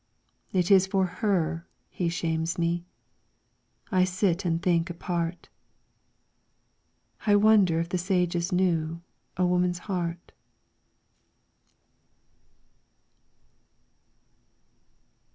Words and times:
It 0.51 0.71
is 0.71 0.87
for 0.87 1.05
her 1.05 1.67
he 1.91 2.09
shames 2.09 2.57
me. 2.57 2.87
I 3.91 4.03
sit 4.03 4.45
and 4.45 4.59
think 4.59 4.89
apart. 4.89 5.47
I 7.27 7.35
wonder 7.35 7.79
if 7.79 7.89
the 7.89 7.99
Sages 7.99 8.51
knew 8.51 9.03
A 9.37 9.45
woman"'s 9.45 9.77
heart. 9.85 10.31